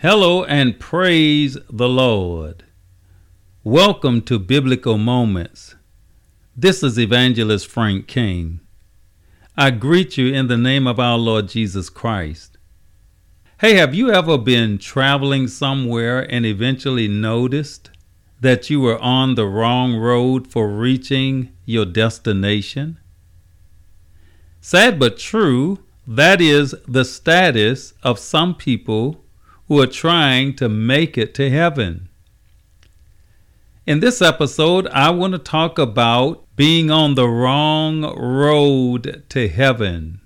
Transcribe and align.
Hello 0.00 0.44
and 0.44 0.78
praise 0.78 1.58
the 1.68 1.88
Lord. 1.88 2.62
Welcome 3.64 4.22
to 4.26 4.38
Biblical 4.38 4.96
Moments. 4.96 5.74
This 6.56 6.84
is 6.84 7.00
Evangelist 7.00 7.66
Frank 7.66 8.06
King. 8.06 8.60
I 9.56 9.72
greet 9.72 10.16
you 10.16 10.32
in 10.32 10.46
the 10.46 10.56
name 10.56 10.86
of 10.86 11.00
our 11.00 11.18
Lord 11.18 11.48
Jesus 11.48 11.90
Christ. 11.90 12.58
Hey, 13.60 13.74
have 13.74 13.92
you 13.92 14.12
ever 14.12 14.38
been 14.38 14.78
traveling 14.78 15.48
somewhere 15.48 16.20
and 16.32 16.46
eventually 16.46 17.08
noticed 17.08 17.90
that 18.40 18.70
you 18.70 18.78
were 18.78 19.00
on 19.00 19.34
the 19.34 19.48
wrong 19.48 19.96
road 19.96 20.46
for 20.46 20.68
reaching 20.68 21.52
your 21.64 21.84
destination? 21.84 23.00
Sad 24.60 25.00
but 25.00 25.18
true, 25.18 25.80
that 26.06 26.40
is 26.40 26.76
the 26.86 27.04
status 27.04 27.94
of 28.04 28.20
some 28.20 28.54
people 28.54 29.24
who 29.68 29.80
are 29.80 29.86
trying 29.86 30.56
to 30.56 30.68
make 30.68 31.16
it 31.16 31.34
to 31.34 31.50
heaven. 31.50 32.08
In 33.86 34.00
this 34.00 34.20
episode, 34.20 34.86
I 34.88 35.10
want 35.10 35.32
to 35.32 35.38
talk 35.38 35.78
about 35.78 36.44
being 36.56 36.90
on 36.90 37.14
the 37.14 37.28
wrong 37.28 38.02
road 38.18 39.24
to 39.28 39.48
heaven. 39.48 40.20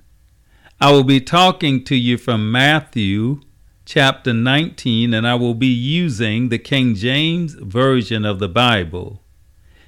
I 0.80 0.90
will 0.90 1.04
be 1.04 1.20
talking 1.20 1.84
to 1.84 1.94
you 1.94 2.18
from 2.18 2.50
Matthew 2.50 3.40
chapter 3.84 4.32
19, 4.32 5.12
and 5.12 5.26
I 5.26 5.34
will 5.34 5.54
be 5.54 5.66
using 5.66 6.48
the 6.48 6.58
King 6.58 6.94
James 6.94 7.54
Version 7.54 8.24
of 8.24 8.38
the 8.38 8.48
Bible. 8.48 9.22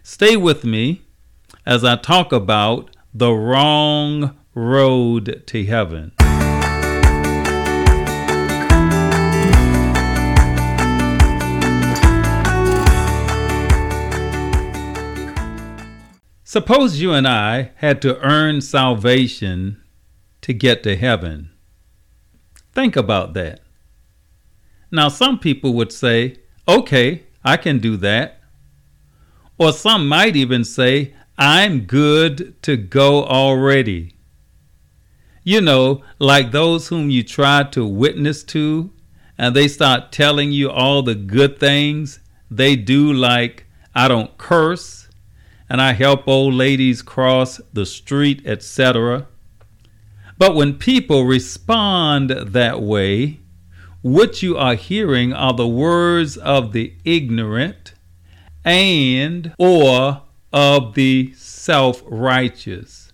Stay 0.03 0.37
with 0.37 0.65
me 0.65 1.03
as 1.65 1.85
I 1.85 1.97
talk 1.97 2.33
about 2.33 2.95
the 3.13 3.33
wrong 3.33 4.37
road 4.55 5.45
to 5.47 5.65
heaven. 5.65 6.13
Suppose 16.55 17.01
you 17.01 17.13
and 17.13 17.27
I 17.27 17.73
had 17.79 18.01
to 18.03 18.17
earn 18.21 18.61
salvation 18.61 19.83
to 20.41 20.55
get 20.55 20.85
to 20.85 20.95
heaven. 20.95 21.51
Think 22.71 22.95
about 22.95 23.35
that. 23.35 23.59
Now, 24.89 25.09
some 25.09 25.41
people 25.41 25.75
would 25.75 25.91
say, 25.91 26.37
okay, 26.69 27.25
I 27.45 27.57
can 27.57 27.81
do 27.81 27.97
that. 27.97 28.41
Or 29.59 29.73
some 29.73 30.07
might 30.07 30.37
even 30.37 30.63
say, 30.63 31.15
I'm 31.37 31.87
good 31.87 32.63
to 32.63 32.77
go 32.77 33.25
already. 33.25 34.15
You 35.43 35.61
know, 35.61 36.05
like 36.21 36.53
those 36.53 36.87
whom 36.87 37.11
you 37.11 37.25
try 37.25 37.65
to 37.73 37.85
witness 37.85 38.45
to, 38.45 38.93
and 39.37 39.57
they 39.57 39.67
start 39.67 40.13
telling 40.13 40.53
you 40.53 40.71
all 40.71 41.03
the 41.03 41.17
good 41.17 41.59
things 41.59 42.21
they 42.49 42.77
do, 42.77 43.13
like, 43.13 43.67
I 43.93 44.07
don't 44.07 44.39
curse, 44.39 45.04
and 45.69 45.81
I 45.81 45.93
help 45.93 46.29
old 46.29 46.55
ladies 46.55 47.03
cross 47.03 47.61
the 47.73 47.87
street, 47.87 48.43
etc. 48.47 49.27
But 50.37 50.55
when 50.55 50.75
people 50.75 51.25
respond 51.25 52.31
that 52.31 52.83
way, 52.83 53.41
what 54.03 54.43
you 54.43 54.57
are 54.59 54.75
hearing 54.75 55.33
are 55.33 55.55
the 55.55 55.69
words 55.69 56.37
of 56.37 56.73
the 56.73 56.95
ignorant 57.05 57.95
and 58.65 59.55
or 59.59 60.23
of 60.53 60.95
the 60.95 61.33
self-righteous. 61.37 63.13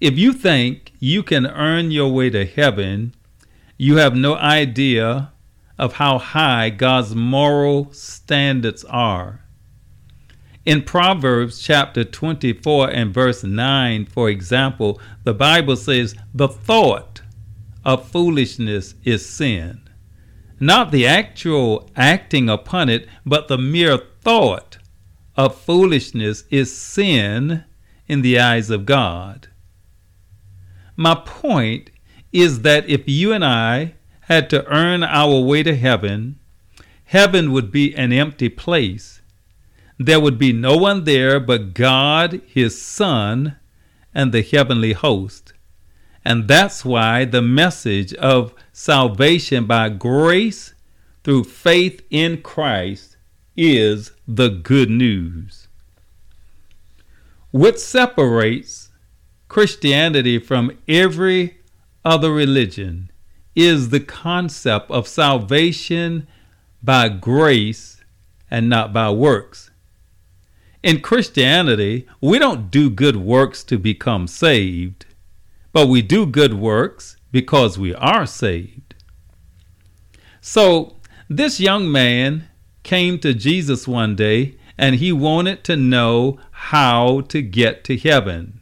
If 0.00 0.18
you 0.18 0.32
think 0.32 0.92
you 1.00 1.22
can 1.22 1.46
earn 1.46 1.90
your 1.90 2.12
way 2.12 2.30
to 2.30 2.44
heaven, 2.44 3.14
you 3.76 3.96
have 3.96 4.14
no 4.14 4.36
idea 4.36 5.32
of 5.78 5.94
how 5.94 6.18
high 6.18 6.70
God's 6.70 7.14
moral 7.14 7.92
standards 7.92 8.84
are. 8.84 9.40
In 10.68 10.82
Proverbs 10.82 11.60
chapter 11.60 12.04
24 12.04 12.90
and 12.90 13.14
verse 13.14 13.42
9, 13.42 14.04
for 14.04 14.28
example, 14.28 15.00
the 15.24 15.32
Bible 15.32 15.76
says, 15.76 16.14
The 16.34 16.46
thought 16.46 17.22
of 17.86 18.10
foolishness 18.10 18.94
is 19.02 19.24
sin. 19.24 19.80
Not 20.60 20.90
the 20.90 21.06
actual 21.06 21.88
acting 21.96 22.50
upon 22.50 22.90
it, 22.90 23.08
but 23.24 23.48
the 23.48 23.56
mere 23.56 23.96
thought 24.20 24.76
of 25.38 25.58
foolishness 25.58 26.44
is 26.50 26.76
sin 26.76 27.64
in 28.06 28.20
the 28.20 28.38
eyes 28.38 28.68
of 28.68 28.84
God. 28.84 29.48
My 30.96 31.14
point 31.14 31.90
is 32.30 32.60
that 32.60 32.86
if 32.86 33.08
you 33.08 33.32
and 33.32 33.42
I 33.42 33.94
had 34.20 34.50
to 34.50 34.66
earn 34.66 35.02
our 35.02 35.40
way 35.40 35.62
to 35.62 35.74
heaven, 35.74 36.38
heaven 37.04 37.52
would 37.52 37.72
be 37.72 37.94
an 37.94 38.12
empty 38.12 38.50
place 38.50 39.17
there 39.98 40.20
would 40.20 40.38
be 40.38 40.52
no 40.52 40.76
one 40.76 41.04
there 41.04 41.40
but 41.40 41.74
God, 41.74 42.40
His 42.46 42.80
Son, 42.80 43.56
and 44.14 44.32
the 44.32 44.42
heavenly 44.42 44.92
host. 44.92 45.52
And 46.24 46.46
that's 46.46 46.84
why 46.84 47.24
the 47.24 47.42
message 47.42 48.14
of 48.14 48.54
salvation 48.72 49.66
by 49.66 49.88
grace 49.88 50.74
through 51.24 51.44
faith 51.44 52.02
in 52.10 52.42
Christ 52.42 53.16
is 53.56 54.12
the 54.26 54.48
good 54.48 54.90
news. 54.90 55.68
What 57.50 57.80
separates 57.80 58.90
Christianity 59.48 60.38
from 60.38 60.78
every 60.86 61.58
other 62.04 62.32
religion 62.32 63.10
is 63.54 63.88
the 63.88 64.00
concept 64.00 64.90
of 64.90 65.08
salvation 65.08 66.28
by 66.82 67.08
grace 67.08 68.02
and 68.50 68.68
not 68.68 68.92
by 68.92 69.10
works. 69.10 69.67
In 70.82 71.00
Christianity, 71.00 72.06
we 72.20 72.38
don't 72.38 72.70
do 72.70 72.88
good 72.88 73.16
works 73.16 73.64
to 73.64 73.78
become 73.78 74.28
saved, 74.28 75.06
but 75.72 75.88
we 75.88 76.02
do 76.02 76.24
good 76.24 76.54
works 76.54 77.16
because 77.32 77.78
we 77.78 77.94
are 77.94 78.26
saved. 78.26 78.94
So, 80.40 80.96
this 81.28 81.58
young 81.58 81.90
man 81.90 82.48
came 82.84 83.18
to 83.18 83.34
Jesus 83.34 83.88
one 83.88 84.14
day 84.14 84.56
and 84.78 84.94
he 84.96 85.10
wanted 85.10 85.64
to 85.64 85.76
know 85.76 86.38
how 86.50 87.22
to 87.22 87.42
get 87.42 87.82
to 87.84 87.96
heaven. 87.96 88.60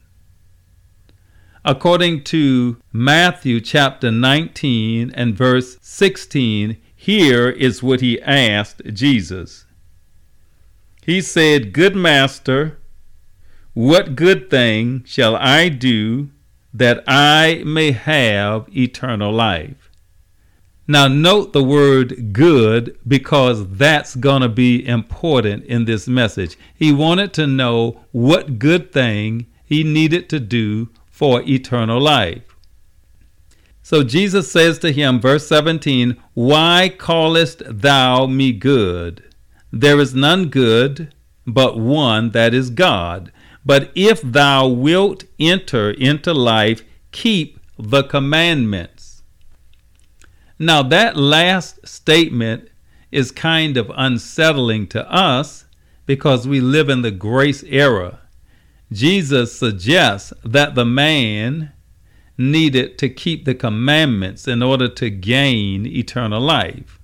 According 1.64 2.24
to 2.24 2.78
Matthew 2.92 3.60
chapter 3.60 4.10
19 4.10 5.10
and 5.10 5.36
verse 5.36 5.76
16, 5.82 6.78
here 6.94 7.50
is 7.50 7.82
what 7.82 8.00
he 8.00 8.22
asked 8.22 8.82
Jesus. 8.94 9.65
He 11.06 11.20
said, 11.20 11.72
Good 11.72 11.94
master, 11.94 12.78
what 13.74 14.16
good 14.16 14.50
thing 14.50 15.04
shall 15.06 15.36
I 15.36 15.68
do 15.68 16.30
that 16.74 17.04
I 17.06 17.62
may 17.64 17.92
have 17.92 18.66
eternal 18.76 19.32
life? 19.32 19.88
Now, 20.88 21.06
note 21.06 21.52
the 21.52 21.62
word 21.62 22.32
good 22.32 22.98
because 23.06 23.68
that's 23.68 24.16
going 24.16 24.42
to 24.42 24.48
be 24.48 24.84
important 24.84 25.64
in 25.66 25.84
this 25.84 26.08
message. 26.08 26.58
He 26.74 26.92
wanted 26.92 27.32
to 27.34 27.46
know 27.46 28.00
what 28.10 28.58
good 28.58 28.92
thing 28.92 29.46
he 29.64 29.84
needed 29.84 30.28
to 30.30 30.40
do 30.40 30.88
for 31.08 31.40
eternal 31.42 32.00
life. 32.00 32.56
So 33.80 34.02
Jesus 34.02 34.50
says 34.50 34.80
to 34.80 34.90
him, 34.90 35.20
verse 35.20 35.46
17, 35.46 36.16
Why 36.34 36.92
callest 36.98 37.62
thou 37.64 38.26
me 38.26 38.50
good? 38.50 39.22
There 39.78 40.00
is 40.00 40.14
none 40.14 40.48
good, 40.48 41.12
but 41.46 41.78
one 41.78 42.30
that 42.30 42.54
is 42.54 42.70
God. 42.70 43.30
But 43.62 43.92
if 43.94 44.22
thou 44.22 44.66
wilt 44.66 45.24
enter 45.38 45.90
into 45.90 46.32
life, 46.32 46.82
keep 47.12 47.60
the 47.78 48.02
commandments. 48.02 49.22
Now, 50.58 50.82
that 50.84 51.18
last 51.18 51.86
statement 51.86 52.70
is 53.12 53.30
kind 53.30 53.76
of 53.76 53.92
unsettling 53.94 54.86
to 54.88 55.12
us 55.12 55.66
because 56.06 56.48
we 56.48 56.58
live 56.62 56.88
in 56.88 57.02
the 57.02 57.10
grace 57.10 57.62
era. 57.64 58.20
Jesus 58.90 59.58
suggests 59.58 60.32
that 60.42 60.74
the 60.74 60.86
man 60.86 61.72
needed 62.38 62.96
to 62.96 63.10
keep 63.10 63.44
the 63.44 63.54
commandments 63.54 64.48
in 64.48 64.62
order 64.62 64.88
to 64.88 65.10
gain 65.10 65.84
eternal 65.84 66.40
life. 66.40 66.98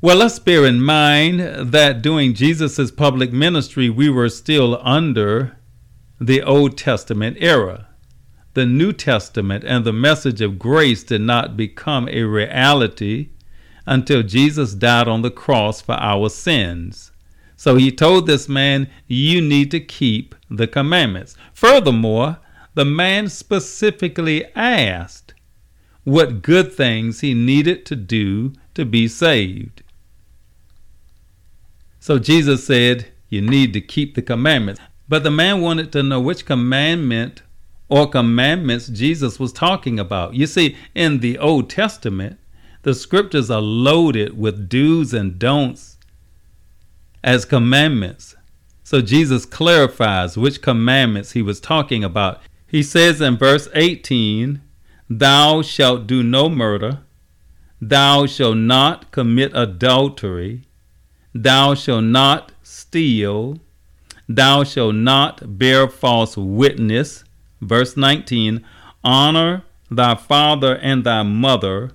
Well, 0.00 0.18
let's 0.18 0.38
bear 0.38 0.64
in 0.64 0.80
mind 0.80 1.40
that 1.72 2.02
during 2.02 2.34
Jesus' 2.34 2.92
public 2.92 3.32
ministry, 3.32 3.90
we 3.90 4.08
were 4.08 4.28
still 4.28 4.78
under 4.80 5.56
the 6.20 6.40
Old 6.40 6.78
Testament 6.78 7.36
era. 7.40 7.88
The 8.54 8.64
New 8.64 8.92
Testament 8.92 9.64
and 9.64 9.84
the 9.84 9.92
message 9.92 10.40
of 10.40 10.56
grace 10.56 11.02
did 11.02 11.22
not 11.22 11.56
become 11.56 12.08
a 12.08 12.22
reality 12.22 13.30
until 13.86 14.22
Jesus 14.22 14.74
died 14.74 15.08
on 15.08 15.22
the 15.22 15.32
cross 15.32 15.80
for 15.80 15.94
our 15.94 16.28
sins. 16.28 17.10
So 17.56 17.74
he 17.74 17.90
told 17.90 18.28
this 18.28 18.48
man, 18.48 18.88
You 19.08 19.40
need 19.40 19.72
to 19.72 19.80
keep 19.80 20.36
the 20.48 20.68
commandments. 20.68 21.34
Furthermore, 21.52 22.38
the 22.74 22.84
man 22.84 23.28
specifically 23.28 24.44
asked, 24.54 25.34
what 26.04 26.40
good 26.40 26.72
things 26.72 27.20
he 27.20 27.34
needed 27.34 27.84
to 27.84 27.96
do 27.96 28.52
to 28.74 28.84
be 28.84 29.06
saved. 29.08 29.82
So 32.08 32.18
Jesus 32.18 32.66
said, 32.66 33.08
You 33.28 33.42
need 33.42 33.74
to 33.74 33.82
keep 33.82 34.14
the 34.14 34.22
commandments. 34.22 34.80
But 35.10 35.24
the 35.24 35.30
man 35.30 35.60
wanted 35.60 35.92
to 35.92 36.02
know 36.02 36.18
which 36.18 36.46
commandment 36.46 37.42
or 37.90 38.08
commandments 38.08 38.86
Jesus 38.86 39.38
was 39.38 39.52
talking 39.52 40.00
about. 40.00 40.32
You 40.32 40.46
see, 40.46 40.74
in 40.94 41.18
the 41.18 41.36
Old 41.36 41.68
Testament, 41.68 42.38
the 42.80 42.94
scriptures 42.94 43.50
are 43.50 43.60
loaded 43.60 44.38
with 44.38 44.70
do's 44.70 45.12
and 45.12 45.38
don'ts 45.38 45.98
as 47.22 47.44
commandments. 47.44 48.36
So 48.84 49.02
Jesus 49.02 49.44
clarifies 49.44 50.38
which 50.38 50.62
commandments 50.62 51.32
he 51.32 51.42
was 51.42 51.60
talking 51.60 52.04
about. 52.04 52.40
He 52.66 52.82
says 52.82 53.20
in 53.20 53.36
verse 53.36 53.68
18, 53.74 54.62
Thou 55.10 55.60
shalt 55.60 56.06
do 56.06 56.22
no 56.22 56.48
murder, 56.48 57.00
thou 57.82 58.24
shalt 58.24 58.56
not 58.56 59.10
commit 59.10 59.54
adultery, 59.54 60.67
thou 61.42 61.74
shalt 61.74 62.04
not 62.04 62.52
steal, 62.62 63.58
thou 64.28 64.64
shalt 64.64 64.94
not 64.94 65.58
bear 65.58 65.88
false 65.88 66.36
witness. 66.36 67.24
Verse 67.60 67.96
19, 67.96 68.64
Honor 69.02 69.64
thy 69.90 70.14
father 70.14 70.76
and 70.76 71.04
thy 71.04 71.22
mother, 71.22 71.92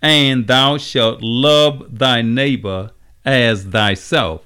and 0.00 0.46
thou 0.46 0.76
shalt 0.76 1.22
love 1.22 1.98
thy 1.98 2.22
neighbor 2.22 2.90
as 3.24 3.64
thyself. 3.64 4.42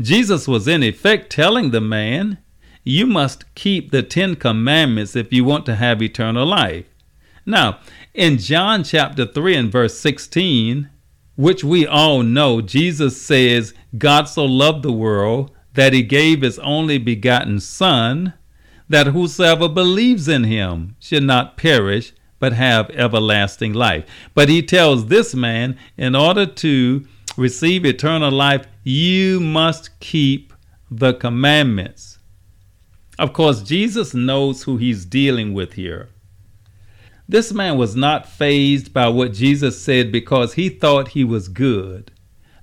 Jesus 0.00 0.48
was 0.48 0.66
in 0.66 0.82
effect 0.82 1.30
telling 1.30 1.70
the 1.70 1.80
man, 1.80 2.38
You 2.82 3.06
must 3.06 3.54
keep 3.54 3.90
the 3.90 4.02
Ten 4.02 4.34
Commandments 4.34 5.14
if 5.14 5.32
you 5.32 5.44
want 5.44 5.64
to 5.66 5.76
have 5.76 6.02
eternal 6.02 6.46
life. 6.46 6.86
Now, 7.46 7.78
in 8.14 8.38
John 8.38 8.84
chapter 8.84 9.26
3 9.26 9.56
and 9.56 9.72
verse 9.72 9.98
16, 9.98 10.88
which 11.36 11.64
we 11.64 11.86
all 11.86 12.22
know, 12.22 12.60
Jesus 12.60 13.20
says, 13.20 13.74
God 13.96 14.24
so 14.24 14.44
loved 14.44 14.82
the 14.82 14.92
world 14.92 15.50
that 15.74 15.92
he 15.92 16.02
gave 16.02 16.42
his 16.42 16.58
only 16.58 16.98
begotten 16.98 17.60
Son, 17.60 18.34
that 18.88 19.08
whosoever 19.08 19.68
believes 19.68 20.28
in 20.28 20.44
him 20.44 20.96
should 21.00 21.22
not 21.22 21.56
perish, 21.56 22.12
but 22.38 22.52
have 22.52 22.90
everlasting 22.90 23.72
life. 23.72 24.04
But 24.34 24.48
he 24.48 24.62
tells 24.62 25.06
this 25.06 25.34
man, 25.34 25.78
in 25.96 26.14
order 26.14 26.44
to 26.44 27.06
receive 27.36 27.86
eternal 27.86 28.30
life, 28.30 28.66
you 28.82 29.40
must 29.40 29.98
keep 30.00 30.52
the 30.90 31.14
commandments. 31.14 32.18
Of 33.18 33.32
course, 33.32 33.62
Jesus 33.62 34.12
knows 34.12 34.64
who 34.64 34.76
he's 34.76 35.04
dealing 35.04 35.54
with 35.54 35.74
here. 35.74 36.08
This 37.28 37.52
man 37.52 37.76
was 37.78 37.96
not 37.96 38.28
fazed 38.28 38.92
by 38.92 39.08
what 39.08 39.32
Jesus 39.32 39.80
said 39.80 40.12
because 40.12 40.54
he 40.54 40.68
thought 40.68 41.08
he 41.08 41.24
was 41.24 41.48
good. 41.48 42.10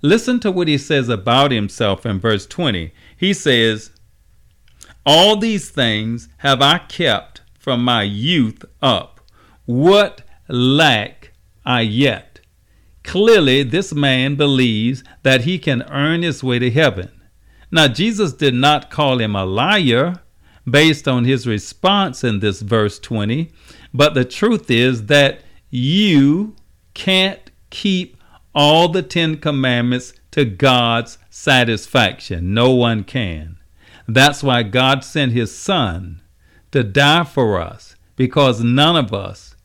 Listen 0.01 0.39
to 0.39 0.51
what 0.51 0.67
he 0.67 0.77
says 0.77 1.09
about 1.09 1.51
himself 1.51 2.05
in 2.05 2.19
verse 2.19 2.45
20. 2.45 2.93
He 3.17 3.33
says, 3.33 3.91
All 5.05 5.35
these 5.35 5.69
things 5.69 6.29
have 6.37 6.61
I 6.61 6.77
kept 6.79 7.41
from 7.57 7.83
my 7.83 8.03
youth 8.03 8.63
up. 8.81 9.19
What 9.65 10.21
lack 10.47 11.31
I 11.65 11.81
yet? 11.81 12.39
Clearly, 13.03 13.63
this 13.63 13.93
man 13.93 14.35
believes 14.35 15.03
that 15.23 15.41
he 15.41 15.57
can 15.57 15.83
earn 15.89 16.21
his 16.21 16.43
way 16.43 16.59
to 16.59 16.69
heaven. 16.71 17.11
Now, 17.71 17.87
Jesus 17.87 18.33
did 18.33 18.53
not 18.53 18.89
call 18.89 19.19
him 19.19 19.35
a 19.35 19.45
liar 19.45 20.21
based 20.69 21.07
on 21.07 21.25
his 21.25 21.47
response 21.47 22.23
in 22.23 22.39
this 22.39 22.61
verse 22.61 22.99
20, 22.99 23.51
but 23.93 24.13
the 24.13 24.25
truth 24.25 24.69
is 24.69 25.05
that 25.07 25.41
you 25.69 26.55
can't 26.93 27.51
keep 27.69 28.17
all 28.53 28.89
the 28.89 29.03
Ten 29.03 29.37
Commandments 29.37 30.13
to 30.31 30.45
God's 30.45 31.17
satisfaction. 31.29 32.53
No 32.53 32.71
one 32.71 33.03
can. 33.03 33.57
That's 34.07 34.41
why 34.41 34.63
God 34.63 35.03
sent 35.03 35.31
his 35.31 35.55
Son 35.55 36.21
to 36.71 36.83
die 36.83 37.23
for 37.23 37.59
us, 37.59 37.95
because 38.15 38.63
none 38.63 38.95
of 38.95 39.13
us 39.13 39.55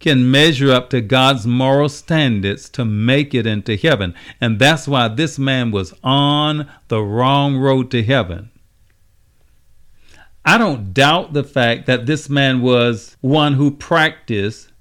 can 0.00 0.30
measure 0.30 0.70
up 0.70 0.90
to 0.90 1.00
God's 1.00 1.46
moral 1.46 1.88
standards 1.88 2.68
to 2.70 2.84
make 2.84 3.34
it 3.34 3.46
into 3.46 3.76
heaven. 3.76 4.14
And 4.40 4.58
that's 4.58 4.86
why 4.86 5.08
this 5.08 5.38
man 5.38 5.70
was 5.70 5.92
on 6.04 6.70
the 6.88 7.02
wrong 7.02 7.56
road 7.56 7.90
to 7.90 8.02
heaven. 8.04 8.50
I 10.48 10.56
don't 10.56 10.94
doubt 10.94 11.34
the 11.34 11.44
fact 11.44 11.84
that 11.88 12.06
this 12.06 12.30
man 12.30 12.62
was 12.62 13.18
one 13.20 13.52
who 13.52 13.70
practiced 13.70 14.72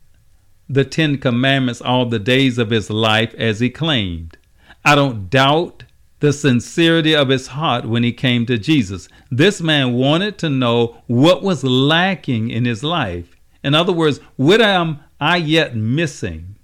the 0.69 0.85
Ten 0.85 1.17
Commandments 1.17 1.81
all 1.81 2.05
the 2.05 2.19
days 2.19 2.57
of 2.57 2.69
his 2.69 2.89
life 2.89 3.35
as 3.37 3.59
he 3.59 3.69
claimed. 3.69 4.37
I 4.85 4.95
don't 4.95 5.29
doubt 5.29 5.83
the 6.21 6.31
sincerity 6.31 7.13
of 7.13 7.27
his 7.27 7.47
heart 7.47 7.83
when 7.83 8.03
he 8.03 8.13
came 8.13 8.45
to 8.45 8.57
Jesus. 8.57 9.09
This 9.29 9.59
man 9.59 9.95
wanted 9.95 10.37
to 10.37 10.49
know 10.49 11.01
what 11.07 11.43
was 11.43 11.65
lacking 11.65 12.49
in 12.49 12.63
his 12.63 12.81
life. 12.81 13.35
In 13.61 13.75
other 13.75 13.91
words, 13.91 14.21
what 14.37 14.61
am 14.61 15.01
I 15.19 15.35
yet 15.35 15.75
missing? 15.75 16.55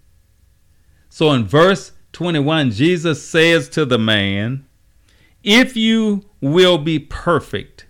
So 1.09 1.33
in 1.33 1.43
verse 1.43 1.91
21, 2.13 2.71
Jesus 2.71 3.21
says 3.21 3.67
to 3.67 3.83
the 3.83 3.99
man, 3.99 4.65
If 5.43 5.75
you 5.75 6.23
will 6.39 6.77
be 6.77 6.99
perfect, 6.99 7.85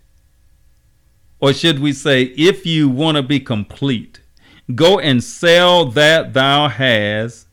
or 1.43 1.51
should 1.51 1.79
we 1.79 1.91
say, 1.91 2.23
if 2.37 2.65
you 2.65 2.87
want 2.87 3.17
to 3.17 3.21
be 3.21 3.37
complete, 3.37 4.21
go 4.75 4.97
and 4.97 5.21
sell 5.21 5.83
that 5.83 6.31
thou 6.31 6.69
hast 6.69 7.47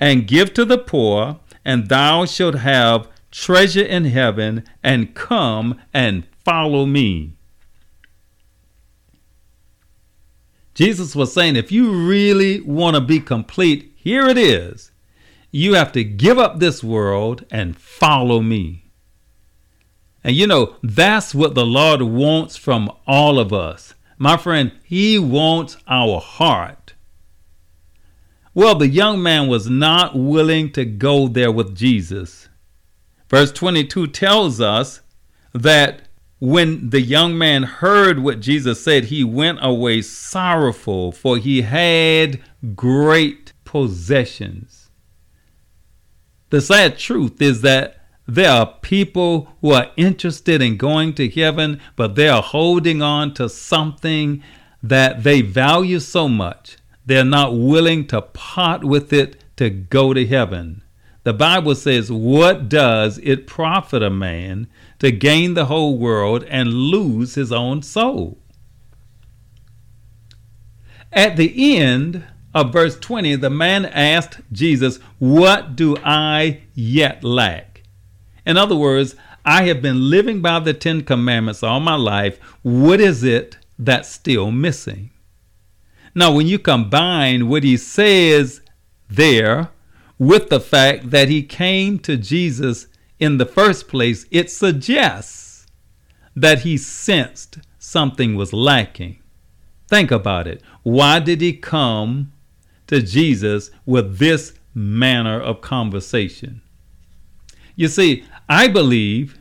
and 0.00 0.26
give 0.26 0.54
to 0.54 0.64
the 0.64 0.78
poor, 0.78 1.38
and 1.62 1.90
thou 1.90 2.24
shalt 2.24 2.54
have 2.54 3.10
treasure 3.30 3.84
in 3.84 4.06
heaven, 4.06 4.64
and 4.82 5.14
come 5.14 5.78
and 5.92 6.26
follow 6.46 6.86
me. 6.86 7.34
Jesus 10.72 11.14
was 11.14 11.34
saying, 11.34 11.56
if 11.56 11.70
you 11.70 11.92
really 11.92 12.62
want 12.62 12.94
to 12.94 13.02
be 13.02 13.20
complete, 13.20 13.92
here 13.96 14.26
it 14.28 14.38
is. 14.38 14.92
You 15.50 15.74
have 15.74 15.92
to 15.92 16.02
give 16.02 16.38
up 16.38 16.58
this 16.58 16.82
world 16.82 17.44
and 17.50 17.76
follow 17.76 18.40
me. 18.40 18.85
And 20.26 20.34
you 20.34 20.48
know, 20.48 20.74
that's 20.82 21.36
what 21.36 21.54
the 21.54 21.64
Lord 21.64 22.02
wants 22.02 22.56
from 22.56 22.90
all 23.06 23.38
of 23.38 23.52
us. 23.52 23.94
My 24.18 24.36
friend, 24.36 24.72
He 24.82 25.20
wants 25.20 25.76
our 25.86 26.20
heart. 26.20 26.94
Well, 28.52 28.74
the 28.74 28.88
young 28.88 29.22
man 29.22 29.46
was 29.46 29.70
not 29.70 30.18
willing 30.18 30.72
to 30.72 30.84
go 30.84 31.28
there 31.28 31.52
with 31.52 31.76
Jesus. 31.76 32.48
Verse 33.28 33.52
22 33.52 34.08
tells 34.08 34.60
us 34.60 35.00
that 35.52 36.08
when 36.40 36.90
the 36.90 37.02
young 37.02 37.38
man 37.38 37.62
heard 37.62 38.18
what 38.18 38.40
Jesus 38.40 38.82
said, 38.82 39.04
he 39.04 39.22
went 39.22 39.60
away 39.62 40.02
sorrowful, 40.02 41.12
for 41.12 41.38
he 41.38 41.62
had 41.62 42.40
great 42.74 43.52
possessions. 43.64 44.90
The 46.50 46.60
sad 46.60 46.98
truth 46.98 47.40
is 47.40 47.60
that 47.60 47.95
there 48.26 48.50
are 48.50 48.74
people 48.82 49.52
who 49.60 49.72
are 49.72 49.90
interested 49.96 50.60
in 50.60 50.76
going 50.76 51.14
to 51.14 51.28
heaven, 51.28 51.80
but 51.94 52.16
they 52.16 52.28
are 52.28 52.42
holding 52.42 53.00
on 53.00 53.34
to 53.34 53.48
something 53.48 54.42
that 54.82 55.22
they 55.22 55.42
value 55.42 56.00
so 56.00 56.28
much, 56.28 56.76
they're 57.04 57.24
not 57.24 57.56
willing 57.56 58.06
to 58.08 58.20
part 58.20 58.84
with 58.84 59.12
it 59.12 59.42
to 59.56 59.70
go 59.70 60.12
to 60.12 60.26
heaven. 60.26 60.82
The 61.22 61.32
Bible 61.32 61.74
says, 61.74 62.10
What 62.10 62.68
does 62.68 63.18
it 63.18 63.46
profit 63.46 64.02
a 64.02 64.10
man 64.10 64.68
to 64.98 65.10
gain 65.10 65.54
the 65.54 65.66
whole 65.66 65.98
world 65.98 66.44
and 66.44 66.72
lose 66.72 67.34
his 67.34 67.50
own 67.52 67.82
soul? 67.82 68.38
At 71.12 71.36
the 71.36 71.76
end 71.76 72.24
of 72.54 72.72
verse 72.72 72.98
20, 72.98 73.36
the 73.36 73.50
man 73.50 73.86
asked 73.86 74.40
Jesus, 74.52 74.98
What 75.18 75.74
do 75.74 75.96
I 76.04 76.62
yet 76.74 77.24
lack? 77.24 77.75
In 78.46 78.56
other 78.56 78.76
words, 78.76 79.16
I 79.44 79.64
have 79.64 79.82
been 79.82 80.08
living 80.08 80.40
by 80.40 80.60
the 80.60 80.72
Ten 80.72 81.02
Commandments 81.02 81.62
all 81.62 81.80
my 81.80 81.96
life. 81.96 82.38
What 82.62 83.00
is 83.00 83.24
it 83.24 83.58
that's 83.78 84.08
still 84.08 84.50
missing? 84.50 85.10
Now, 86.14 86.32
when 86.32 86.46
you 86.46 86.58
combine 86.58 87.48
what 87.48 87.64
he 87.64 87.76
says 87.76 88.62
there 89.08 89.70
with 90.18 90.48
the 90.48 90.60
fact 90.60 91.10
that 91.10 91.28
he 91.28 91.42
came 91.42 91.98
to 92.00 92.16
Jesus 92.16 92.86
in 93.18 93.38
the 93.38 93.46
first 93.46 93.88
place, 93.88 94.26
it 94.30 94.50
suggests 94.50 95.66
that 96.34 96.60
he 96.60 96.76
sensed 96.76 97.58
something 97.78 98.34
was 98.34 98.52
lacking. 98.52 99.18
Think 99.88 100.10
about 100.10 100.46
it. 100.46 100.62
Why 100.82 101.18
did 101.18 101.40
he 101.40 101.52
come 101.52 102.32
to 102.86 103.02
Jesus 103.02 103.70
with 103.84 104.18
this 104.18 104.54
manner 104.74 105.40
of 105.40 105.60
conversation? 105.60 106.62
You 107.76 107.88
see, 107.88 108.24
I 108.48 108.68
believe 108.68 109.38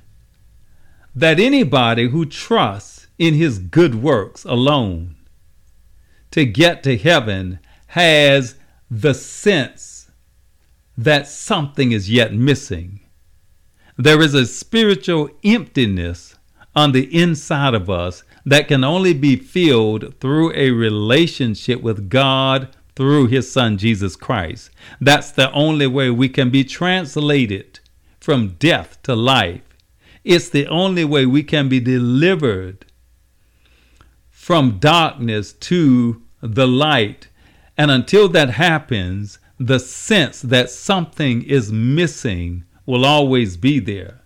that 1.16 1.40
anybody 1.40 2.10
who 2.10 2.26
trusts 2.26 3.08
in 3.18 3.34
his 3.34 3.58
good 3.60 3.96
works 3.96 4.44
alone 4.44 5.16
to 6.32 6.46
get 6.46 6.84
to 6.84 6.98
heaven 6.98 7.60
has 7.88 8.56
the 8.92 9.14
sense 9.14 10.12
that 10.98 11.28
something 11.28 11.94
is 11.94 12.12
yet 12.12 12.34
missing. 12.34 13.00
There 13.98 14.22
is 14.22 14.34
a 14.34 14.46
spiritual 14.46 15.30
emptiness 15.46 16.36
on 16.76 16.92
the 16.92 17.04
inside 17.18 17.74
of 17.74 17.90
us 17.90 18.24
that 18.46 18.68
can 18.68 18.84
only 18.84 19.14
be 19.14 19.38
filled 19.38 20.20
through 20.20 20.52
a 20.54 20.72
relationship 20.72 21.82
with 21.82 22.10
God 22.10 22.76
through 22.98 23.28
His 23.28 23.50
Son 23.50 23.78
Jesus 23.78 24.18
Christ. 24.18 24.70
That's 25.00 25.32
the 25.32 25.52
only 25.54 25.88
way 25.88 26.10
we 26.10 26.28
can 26.28 26.50
be 26.50 26.66
translated 26.66 27.80
from 28.26 28.56
death 28.58 28.98
to 29.04 29.16
life. 29.16 29.62
It's 30.24 30.50
the 30.50 30.66
only 30.66 31.06
way 31.06 31.28
we 31.28 31.44
can 31.44 31.70
be 31.70 31.80
delivered 31.80 32.84
from 34.32 34.80
darkness 34.80 35.54
to 35.54 36.24
the 36.42 36.68
light. 36.68 37.28
And 37.78 37.92
until 37.92 38.28
that 38.30 38.50
happens, 38.50 39.38
the 39.60 39.78
sense 39.78 40.42
that 40.42 40.72
something 40.72 41.44
is 41.44 41.72
missing 41.72 42.64
will 42.88 43.06
always 43.06 43.58
be 43.58 43.80
there. 43.80 44.22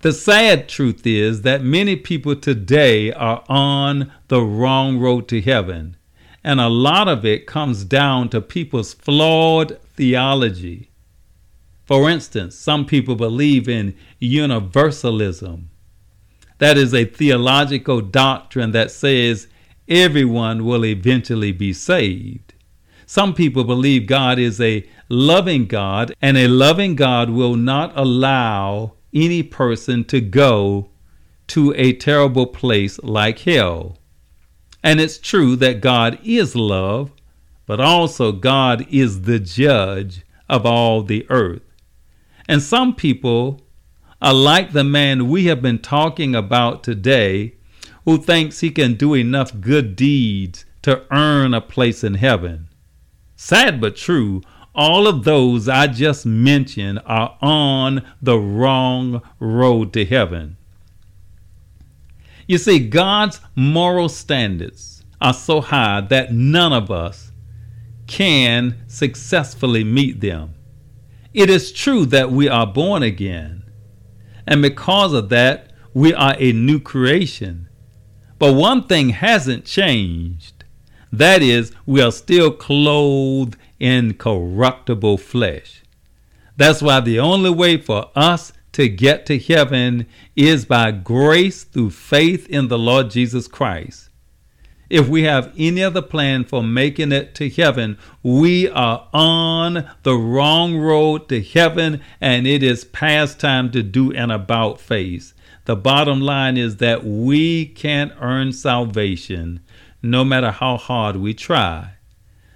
The 0.00 0.12
sad 0.12 0.68
truth 0.68 1.06
is 1.06 1.42
that 1.42 1.62
many 1.62 1.94
people 1.94 2.34
today 2.34 3.12
are 3.12 3.44
on 3.48 4.10
the 4.26 4.42
wrong 4.42 4.98
road 4.98 5.28
to 5.28 5.40
heaven, 5.40 5.96
and 6.42 6.60
a 6.60 6.68
lot 6.68 7.06
of 7.06 7.24
it 7.24 7.46
comes 7.46 7.84
down 7.84 8.30
to 8.30 8.40
people's 8.40 8.92
flawed 8.92 9.78
theology. 9.94 10.88
For 11.92 12.08
instance, 12.08 12.54
some 12.54 12.86
people 12.86 13.16
believe 13.16 13.68
in 13.68 13.94
universalism. 14.18 15.68
That 16.56 16.78
is 16.78 16.94
a 16.94 17.04
theological 17.04 18.00
doctrine 18.00 18.70
that 18.70 18.90
says 18.90 19.46
everyone 19.86 20.64
will 20.64 20.86
eventually 20.86 21.52
be 21.52 21.74
saved. 21.74 22.54
Some 23.04 23.34
people 23.34 23.64
believe 23.64 24.06
God 24.06 24.38
is 24.38 24.58
a 24.58 24.88
loving 25.10 25.66
God, 25.66 26.14
and 26.22 26.38
a 26.38 26.48
loving 26.48 26.96
God 26.96 27.28
will 27.28 27.56
not 27.56 27.92
allow 27.94 28.94
any 29.12 29.42
person 29.42 30.02
to 30.04 30.22
go 30.22 30.88
to 31.48 31.74
a 31.76 31.92
terrible 31.92 32.46
place 32.46 32.98
like 33.02 33.40
hell. 33.40 33.98
And 34.82 34.98
it's 34.98 35.18
true 35.18 35.56
that 35.56 35.82
God 35.82 36.18
is 36.24 36.56
love, 36.56 37.12
but 37.66 37.82
also 37.82 38.32
God 38.32 38.86
is 38.88 39.20
the 39.24 39.38
judge 39.38 40.24
of 40.48 40.64
all 40.64 41.02
the 41.02 41.26
earth. 41.28 41.60
And 42.52 42.60
some 42.60 42.94
people 42.94 43.62
are 44.20 44.34
like 44.34 44.72
the 44.72 44.84
man 44.84 45.28
we 45.28 45.46
have 45.46 45.62
been 45.62 45.78
talking 45.78 46.34
about 46.34 46.84
today, 46.84 47.54
who 48.04 48.18
thinks 48.18 48.60
he 48.60 48.68
can 48.68 48.92
do 48.92 49.14
enough 49.14 49.58
good 49.58 49.96
deeds 49.96 50.66
to 50.82 51.02
earn 51.10 51.54
a 51.54 51.62
place 51.62 52.04
in 52.04 52.12
heaven. 52.12 52.68
Sad 53.36 53.80
but 53.80 53.96
true, 53.96 54.42
all 54.74 55.06
of 55.06 55.24
those 55.24 55.66
I 55.66 55.86
just 55.86 56.26
mentioned 56.26 57.00
are 57.06 57.38
on 57.40 58.04
the 58.20 58.38
wrong 58.38 59.22
road 59.40 59.94
to 59.94 60.04
heaven. 60.04 60.58
You 62.46 62.58
see, 62.58 62.86
God's 62.86 63.40
moral 63.56 64.10
standards 64.10 65.04
are 65.22 65.32
so 65.32 65.62
high 65.62 66.02
that 66.02 66.34
none 66.34 66.74
of 66.74 66.90
us 66.90 67.32
can 68.06 68.76
successfully 68.88 69.84
meet 69.84 70.20
them. 70.20 70.52
It 71.34 71.48
is 71.50 71.72
true 71.72 72.06
that 72.06 72.30
we 72.30 72.48
are 72.48 72.66
born 72.66 73.02
again, 73.02 73.64
and 74.46 74.62
because 74.62 75.12
of 75.12 75.28
that, 75.30 75.72
we 75.94 76.12
are 76.12 76.36
a 76.38 76.52
new 76.52 76.80
creation. 76.80 77.68
But 78.38 78.54
one 78.54 78.86
thing 78.86 79.10
hasn't 79.10 79.64
changed 79.64 80.62
that 81.12 81.42
is, 81.42 81.72
we 81.84 82.00
are 82.00 82.10
still 82.10 82.50
clothed 82.50 83.56
incorruptible 83.78 85.18
flesh. 85.18 85.82
That's 86.56 86.80
why 86.80 87.00
the 87.00 87.20
only 87.20 87.50
way 87.50 87.76
for 87.76 88.10
us 88.16 88.54
to 88.72 88.88
get 88.88 89.26
to 89.26 89.38
heaven 89.38 90.06
is 90.34 90.64
by 90.64 90.90
grace 90.90 91.64
through 91.64 91.90
faith 91.90 92.48
in 92.48 92.68
the 92.68 92.78
Lord 92.78 93.10
Jesus 93.10 93.46
Christ. 93.46 94.08
If 94.92 95.08
we 95.08 95.22
have 95.22 95.54
any 95.56 95.82
other 95.82 96.02
plan 96.02 96.44
for 96.44 96.62
making 96.62 97.12
it 97.12 97.34
to 97.36 97.48
heaven, 97.48 97.96
we 98.22 98.68
are 98.68 99.08
on 99.14 99.88
the 100.02 100.14
wrong 100.14 100.76
road 100.76 101.30
to 101.30 101.40
heaven 101.40 102.02
and 102.20 102.46
it 102.46 102.62
is 102.62 102.84
past 102.84 103.40
time 103.40 103.70
to 103.70 103.82
do 103.82 104.12
an 104.12 104.30
about 104.30 104.78
face. 104.78 105.32
The 105.64 105.76
bottom 105.76 106.20
line 106.20 106.58
is 106.58 106.76
that 106.76 107.06
we 107.06 107.64
can't 107.64 108.12
earn 108.20 108.52
salvation 108.52 109.60
no 110.02 110.26
matter 110.26 110.50
how 110.50 110.76
hard 110.76 111.16
we 111.16 111.32
try. 111.32 111.94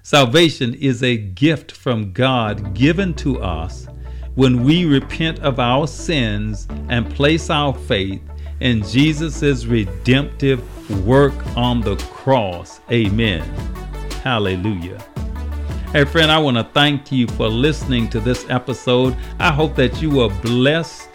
Salvation 0.03 0.75
is 0.75 1.03
a 1.03 1.17
gift 1.17 1.73
from 1.73 2.13
God 2.13 2.75
given 2.75 3.15
to 3.15 3.41
us 3.41 3.87
when 4.35 4.63
we 4.63 4.85
repent 4.85 5.39
of 5.39 5.59
our 5.59 5.87
sins 5.87 6.69
and 6.91 7.09
place 7.15 7.49
our 7.49 7.73
faith 7.73 8.21
in 8.61 8.83
Jesus' 8.83 9.65
redemptive 9.65 10.63
work 11.05 11.35
on 11.57 11.81
the 11.81 11.97
cross. 11.97 12.81
Amen. 12.91 13.43
Hallelujah. 14.23 15.05
Hey, 15.93 16.05
friend, 16.05 16.31
I 16.31 16.39
want 16.39 16.57
to 16.57 16.65
thank 16.65 17.11
you 17.13 17.27
for 17.29 17.49
listening 17.49 18.09
to 18.11 18.21
this 18.21 18.45
episode. 18.51 19.17
I 19.39 19.53
hope 19.53 19.75
that 19.77 20.03
you 20.03 20.11
were 20.11 20.29
blessed 20.29 21.09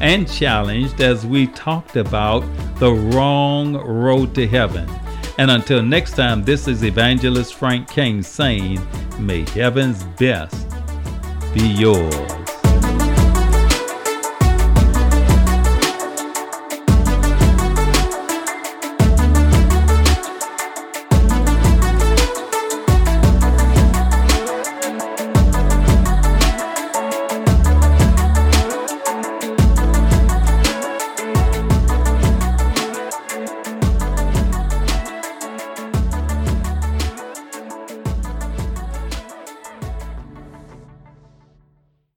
and 0.00 0.30
challenged 0.30 1.00
as 1.00 1.26
we 1.26 1.46
talked 1.48 1.96
about 1.96 2.40
the 2.78 2.92
wrong 2.92 3.74
road 3.74 4.34
to 4.36 4.46
heaven. 4.46 4.88
And 5.38 5.50
until 5.50 5.82
next 5.82 6.12
time, 6.12 6.42
this 6.42 6.68
is 6.68 6.84
Evangelist 6.84 7.54
Frank 7.54 7.88
King 7.88 8.22
saying, 8.22 8.80
May 9.18 9.48
heaven's 9.50 10.04
best 10.18 10.66
be 11.54 11.66
yours. 11.66 12.47